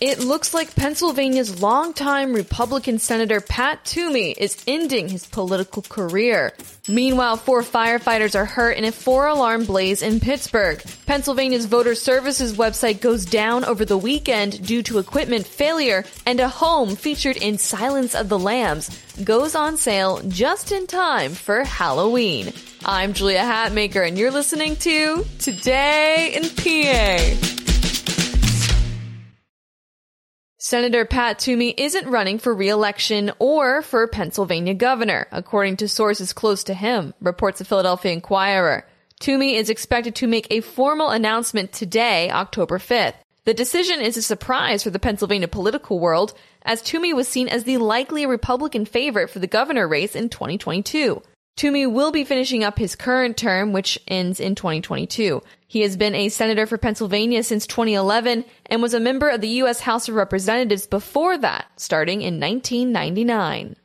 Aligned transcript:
It 0.00 0.18
looks 0.18 0.52
like 0.52 0.74
Pennsylvania's 0.74 1.62
longtime 1.62 2.32
Republican 2.32 2.98
Senator 2.98 3.40
Pat 3.40 3.84
Toomey 3.84 4.32
is 4.32 4.62
ending 4.66 5.08
his 5.08 5.24
political 5.24 5.82
career. 5.82 6.52
Meanwhile, 6.88 7.36
four 7.36 7.62
firefighters 7.62 8.34
are 8.34 8.44
hurt 8.44 8.76
in 8.76 8.84
a 8.84 8.90
four 8.90 9.28
alarm 9.28 9.64
blaze 9.64 10.02
in 10.02 10.18
Pittsburgh. 10.18 10.82
Pennsylvania's 11.06 11.66
voter 11.66 11.94
services 11.94 12.56
website 12.56 13.00
goes 13.00 13.24
down 13.24 13.64
over 13.64 13.84
the 13.84 13.96
weekend 13.96 14.66
due 14.66 14.82
to 14.82 14.98
equipment 14.98 15.46
failure, 15.46 16.04
and 16.26 16.40
a 16.40 16.48
home 16.48 16.96
featured 16.96 17.36
in 17.36 17.56
Silence 17.56 18.16
of 18.16 18.28
the 18.28 18.38
Lambs 18.38 18.90
goes 19.22 19.54
on 19.54 19.76
sale 19.76 20.20
just 20.26 20.72
in 20.72 20.88
time 20.88 21.32
for 21.32 21.62
Halloween. 21.62 22.52
I'm 22.84 23.12
Julia 23.12 23.42
Hatmaker, 23.42 24.06
and 24.06 24.18
you're 24.18 24.32
listening 24.32 24.74
to 24.76 25.24
Today 25.38 26.34
in 26.34 26.50
PA. 26.50 27.53
Senator 30.66 31.04
Pat 31.04 31.38
Toomey 31.40 31.74
isn't 31.76 32.08
running 32.08 32.38
for 32.38 32.54
re-election 32.54 33.30
or 33.38 33.82
for 33.82 34.08
Pennsylvania 34.08 34.72
governor, 34.72 35.26
according 35.30 35.76
to 35.76 35.88
sources 35.88 36.32
close 36.32 36.64
to 36.64 36.72
him, 36.72 37.12
reports 37.20 37.58
the 37.58 37.66
Philadelphia 37.66 38.12
Inquirer. 38.12 38.86
Toomey 39.20 39.56
is 39.56 39.68
expected 39.68 40.14
to 40.14 40.26
make 40.26 40.46
a 40.48 40.62
formal 40.62 41.10
announcement 41.10 41.74
today, 41.74 42.30
October 42.30 42.78
5th. 42.78 43.12
The 43.44 43.52
decision 43.52 44.00
is 44.00 44.16
a 44.16 44.22
surprise 44.22 44.82
for 44.82 44.88
the 44.88 44.98
Pennsylvania 44.98 45.48
political 45.48 46.00
world, 46.00 46.32
as 46.62 46.80
Toomey 46.80 47.12
was 47.12 47.28
seen 47.28 47.46
as 47.46 47.64
the 47.64 47.76
likely 47.76 48.24
Republican 48.24 48.86
favorite 48.86 49.28
for 49.28 49.40
the 49.40 49.46
governor 49.46 49.86
race 49.86 50.16
in 50.16 50.30
2022. 50.30 51.20
Toomey 51.56 51.86
will 51.86 52.10
be 52.10 52.24
finishing 52.24 52.64
up 52.64 52.78
his 52.78 52.96
current 52.96 53.36
term, 53.36 53.72
which 53.72 53.98
ends 54.08 54.40
in 54.40 54.56
2022. 54.56 55.40
He 55.68 55.82
has 55.82 55.96
been 55.96 56.14
a 56.14 56.28
senator 56.28 56.66
for 56.66 56.78
Pennsylvania 56.78 57.44
since 57.44 57.66
2011 57.68 58.44
and 58.66 58.82
was 58.82 58.92
a 58.92 59.00
member 59.00 59.28
of 59.28 59.40
the 59.40 59.48
U.S. 59.48 59.80
House 59.80 60.08
of 60.08 60.16
Representatives 60.16 60.88
before 60.88 61.38
that, 61.38 61.66
starting 61.76 62.22
in 62.22 62.40
1999. 62.40 63.76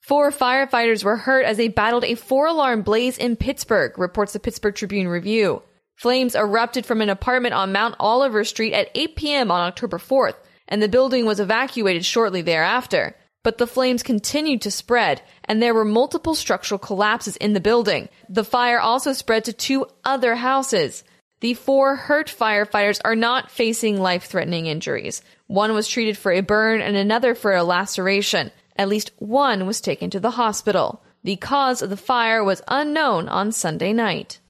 Four 0.00 0.30
firefighters 0.30 1.04
were 1.04 1.16
hurt 1.16 1.44
as 1.44 1.58
they 1.58 1.68
battled 1.68 2.04
a 2.04 2.14
four 2.14 2.46
alarm 2.46 2.82
blaze 2.82 3.18
in 3.18 3.36
Pittsburgh, 3.36 3.98
reports 3.98 4.32
the 4.32 4.40
Pittsburgh 4.40 4.74
Tribune 4.74 5.08
Review. 5.08 5.62
Flames 5.96 6.34
erupted 6.34 6.86
from 6.86 7.02
an 7.02 7.10
apartment 7.10 7.54
on 7.54 7.72
Mount 7.72 7.96
Oliver 7.98 8.44
Street 8.44 8.72
at 8.72 8.90
8 8.94 9.16
p.m. 9.16 9.50
on 9.50 9.66
October 9.66 9.98
4th, 9.98 10.36
and 10.68 10.80
the 10.80 10.88
building 10.88 11.26
was 11.26 11.40
evacuated 11.40 12.04
shortly 12.04 12.40
thereafter 12.40 13.14
but 13.46 13.58
the 13.58 13.66
flames 13.68 14.02
continued 14.02 14.60
to 14.60 14.72
spread, 14.72 15.22
and 15.44 15.62
there 15.62 15.72
were 15.72 15.84
multiple 15.84 16.34
structural 16.34 16.80
collapses 16.80 17.36
in 17.36 17.52
the 17.52 17.60
building. 17.60 18.08
The 18.28 18.42
fire 18.42 18.80
also 18.80 19.12
spread 19.12 19.44
to 19.44 19.52
two 19.52 19.86
other 20.04 20.34
houses. 20.34 21.04
The 21.38 21.54
four 21.54 21.94
hurt 21.94 22.26
firefighters 22.26 23.00
are 23.04 23.14
not 23.14 23.52
facing 23.52 24.00
life 24.00 24.24
threatening 24.24 24.66
injuries. 24.66 25.22
One 25.46 25.74
was 25.74 25.86
treated 25.86 26.18
for 26.18 26.32
a 26.32 26.40
burn 26.40 26.80
and 26.80 26.96
another 26.96 27.36
for 27.36 27.54
a 27.54 27.62
laceration. 27.62 28.50
At 28.74 28.88
least 28.88 29.12
one 29.20 29.64
was 29.64 29.80
taken 29.80 30.10
to 30.10 30.18
the 30.18 30.32
hospital. 30.32 31.04
The 31.22 31.36
cause 31.36 31.82
of 31.82 31.90
the 31.90 31.96
fire 31.96 32.42
was 32.42 32.62
unknown 32.66 33.28
on 33.28 33.52
Sunday 33.52 33.92
night. 33.92 34.40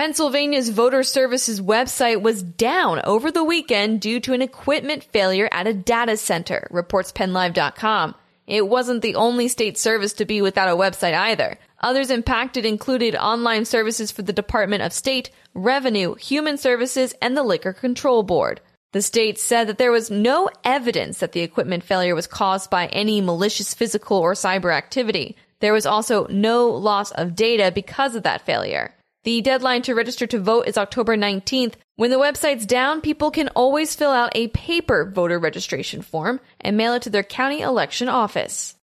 Pennsylvania's 0.00 0.70
voter 0.70 1.02
services 1.02 1.60
website 1.60 2.22
was 2.22 2.42
down 2.42 3.02
over 3.04 3.30
the 3.30 3.44
weekend 3.44 4.00
due 4.00 4.18
to 4.18 4.32
an 4.32 4.40
equipment 4.40 5.04
failure 5.04 5.46
at 5.52 5.66
a 5.66 5.74
data 5.74 6.16
center, 6.16 6.66
reports 6.70 7.12
PennLive.com. 7.12 8.14
It 8.46 8.66
wasn't 8.66 9.02
the 9.02 9.16
only 9.16 9.46
state 9.48 9.76
service 9.76 10.14
to 10.14 10.24
be 10.24 10.40
without 10.40 10.70
a 10.70 10.74
website 10.74 11.12
either. 11.12 11.58
Others 11.82 12.10
impacted 12.10 12.64
included 12.64 13.14
online 13.14 13.66
services 13.66 14.10
for 14.10 14.22
the 14.22 14.32
Department 14.32 14.82
of 14.82 14.94
State, 14.94 15.28
Revenue, 15.52 16.14
Human 16.14 16.56
Services, 16.56 17.14
and 17.20 17.36
the 17.36 17.42
Liquor 17.42 17.74
Control 17.74 18.22
Board. 18.22 18.62
The 18.92 19.02
state 19.02 19.38
said 19.38 19.66
that 19.66 19.76
there 19.76 19.92
was 19.92 20.10
no 20.10 20.48
evidence 20.64 21.18
that 21.18 21.32
the 21.32 21.40
equipment 21.40 21.84
failure 21.84 22.14
was 22.14 22.26
caused 22.26 22.70
by 22.70 22.86
any 22.86 23.20
malicious 23.20 23.74
physical 23.74 24.16
or 24.16 24.32
cyber 24.32 24.74
activity. 24.74 25.36
There 25.58 25.74
was 25.74 25.84
also 25.84 26.26
no 26.28 26.68
loss 26.68 27.10
of 27.10 27.36
data 27.36 27.70
because 27.70 28.14
of 28.14 28.22
that 28.22 28.46
failure. 28.46 28.94
The 29.22 29.42
deadline 29.42 29.82
to 29.82 29.94
register 29.94 30.26
to 30.28 30.40
vote 30.40 30.66
is 30.66 30.78
October 30.78 31.14
19th. 31.14 31.74
When 31.96 32.10
the 32.10 32.18
website's 32.18 32.64
down, 32.64 33.02
people 33.02 33.30
can 33.30 33.48
always 33.48 33.94
fill 33.94 34.12
out 34.12 34.32
a 34.34 34.48
paper 34.48 35.10
voter 35.14 35.38
registration 35.38 36.00
form 36.00 36.40
and 36.58 36.74
mail 36.74 36.94
it 36.94 37.02
to 37.02 37.10
their 37.10 37.22
county 37.22 37.60
election 37.60 38.08
office. 38.08 38.76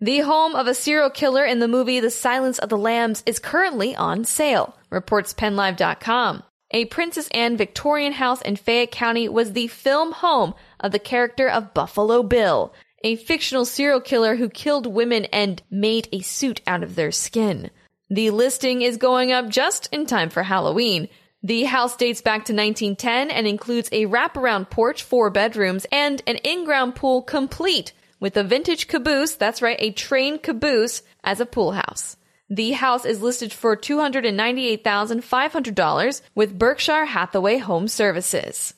The 0.00 0.20
home 0.20 0.56
of 0.56 0.66
a 0.66 0.74
serial 0.74 1.10
killer 1.10 1.44
in 1.44 1.60
the 1.60 1.68
movie 1.68 2.00
The 2.00 2.10
Silence 2.10 2.58
of 2.58 2.70
the 2.70 2.78
Lambs 2.78 3.22
is 3.24 3.38
currently 3.38 3.94
on 3.94 4.24
sale, 4.24 4.76
reports 4.90 5.32
PennLive.com. 5.32 6.42
A 6.72 6.86
Princess 6.86 7.28
Anne 7.28 7.56
Victorian 7.56 8.14
house 8.14 8.42
in 8.42 8.56
Fayette 8.56 8.90
County 8.90 9.28
was 9.28 9.52
the 9.52 9.68
film 9.68 10.10
home 10.10 10.54
of 10.80 10.90
the 10.90 10.98
character 10.98 11.48
of 11.48 11.74
Buffalo 11.74 12.24
Bill, 12.24 12.72
a 13.04 13.14
fictional 13.14 13.64
serial 13.64 14.00
killer 14.00 14.34
who 14.36 14.48
killed 14.48 14.86
women 14.86 15.26
and 15.26 15.62
made 15.70 16.08
a 16.10 16.20
suit 16.20 16.60
out 16.66 16.82
of 16.82 16.96
their 16.96 17.12
skin. 17.12 17.70
The 18.10 18.30
listing 18.30 18.82
is 18.82 18.96
going 18.96 19.30
up 19.30 19.48
just 19.48 19.88
in 19.92 20.04
time 20.04 20.30
for 20.30 20.42
Halloween. 20.42 21.08
The 21.44 21.64
house 21.64 21.96
dates 21.96 22.20
back 22.20 22.44
to 22.46 22.52
1910 22.52 23.30
and 23.30 23.46
includes 23.46 23.88
a 23.92 24.06
wraparound 24.06 24.68
porch, 24.68 25.04
four 25.04 25.30
bedrooms, 25.30 25.86
and 25.92 26.20
an 26.26 26.36
in-ground 26.36 26.96
pool 26.96 27.22
complete 27.22 27.92
with 28.18 28.36
a 28.36 28.44
vintage 28.44 28.88
caboose, 28.88 29.36
that's 29.36 29.62
right, 29.62 29.76
a 29.78 29.92
train 29.92 30.38
caboose 30.38 31.02
as 31.24 31.40
a 31.40 31.46
pool 31.46 31.72
house. 31.72 32.16
The 32.50 32.72
house 32.72 33.04
is 33.04 33.22
listed 33.22 33.52
for 33.52 33.76
$298,500 33.76 36.22
with 36.34 36.58
Berkshire 36.58 37.04
Hathaway 37.04 37.58
Home 37.58 37.86
Services. 37.86 38.74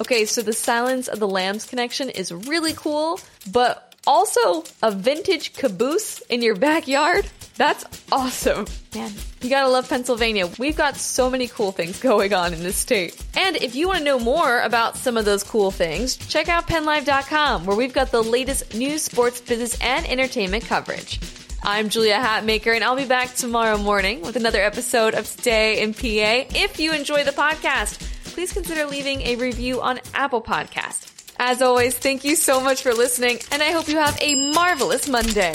Okay, 0.00 0.24
so 0.26 0.42
the 0.42 0.52
Silence 0.52 1.08
of 1.08 1.20
the 1.20 1.28
Lambs 1.28 1.64
connection 1.64 2.10
is 2.10 2.32
really 2.32 2.74
cool, 2.74 3.18
but 3.50 3.93
also, 4.06 4.64
a 4.82 4.90
vintage 4.90 5.52
caboose 5.54 6.20
in 6.22 6.42
your 6.42 6.56
backyard? 6.56 7.26
That's 7.56 7.84
awesome. 8.10 8.66
Man, 8.94 9.12
you 9.40 9.48
gotta 9.48 9.68
love 9.68 9.88
Pennsylvania. 9.88 10.48
We've 10.58 10.76
got 10.76 10.96
so 10.96 11.30
many 11.30 11.46
cool 11.46 11.72
things 11.72 12.00
going 12.00 12.34
on 12.34 12.52
in 12.52 12.60
this 12.60 12.76
state. 12.76 13.16
And 13.36 13.56
if 13.56 13.74
you 13.74 13.86
want 13.86 13.98
to 14.00 14.04
know 14.04 14.18
more 14.18 14.60
about 14.60 14.96
some 14.96 15.16
of 15.16 15.24
those 15.24 15.44
cool 15.44 15.70
things, 15.70 16.16
check 16.16 16.48
out 16.48 16.66
PennLive.com, 16.66 17.64
where 17.64 17.76
we've 17.76 17.92
got 17.92 18.10
the 18.10 18.22
latest 18.22 18.74
news, 18.74 19.02
sports, 19.02 19.40
business, 19.40 19.78
and 19.80 20.06
entertainment 20.06 20.64
coverage. 20.64 21.20
I'm 21.62 21.88
Julia 21.88 22.16
Hatmaker, 22.16 22.74
and 22.74 22.84
I'll 22.84 22.96
be 22.96 23.06
back 23.06 23.34
tomorrow 23.34 23.78
morning 23.78 24.20
with 24.20 24.36
another 24.36 24.60
episode 24.60 25.14
of 25.14 25.30
Today 25.36 25.80
in 25.80 25.94
PA. 25.94 26.54
If 26.54 26.78
you 26.78 26.92
enjoy 26.92 27.24
the 27.24 27.30
podcast, 27.30 28.00
please 28.34 28.52
consider 28.52 28.84
leaving 28.84 29.22
a 29.22 29.36
review 29.36 29.80
on 29.80 30.00
Apple 30.12 30.42
Podcast. 30.42 31.13
As 31.38 31.62
always, 31.62 31.94
thank 31.94 32.24
you 32.24 32.36
so 32.36 32.60
much 32.60 32.82
for 32.82 32.94
listening, 32.94 33.40
and 33.50 33.62
I 33.62 33.72
hope 33.72 33.88
you 33.88 33.98
have 33.98 34.16
a 34.20 34.52
marvelous 34.52 35.08
Monday. 35.08 35.54